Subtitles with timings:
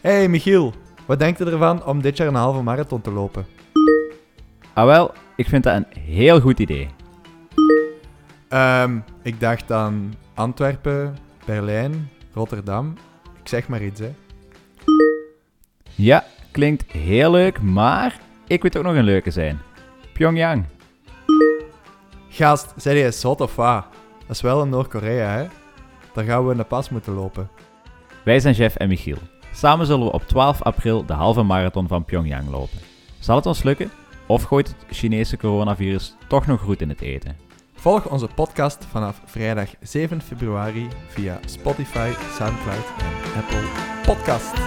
[0.00, 0.72] Hey Michiel,
[1.06, 3.46] wat denkt u ervan om dit jaar een halve marathon te lopen?
[4.72, 6.88] Ah wel, ik vind dat een heel goed idee.
[8.48, 12.94] Ehm, ik dacht aan Antwerpen, Berlijn, Rotterdam.
[13.42, 14.14] Ik zeg maar iets, hè.
[15.94, 19.60] Ja, klinkt heel leuk, maar ik weet ook nog een leuke zijn.
[20.12, 20.64] Pyongyang.
[22.28, 23.84] Gast, zei je zot of wat?
[24.26, 25.46] Dat is wel in Noord-Korea, hè?
[26.12, 27.48] Daar gaan we in de pas moeten lopen.
[28.24, 29.18] Wij zijn Jeff en Michiel.
[29.56, 32.78] Samen zullen we op 12 april de halve marathon van Pyongyang lopen.
[33.18, 33.90] Zal het ons lukken?
[34.26, 37.36] Of gooit het Chinese coronavirus toch nog goed in het eten?
[37.74, 43.64] Volg onze podcast vanaf vrijdag 7 februari via Spotify, Soundcloud en Apple
[44.06, 44.65] Podcast.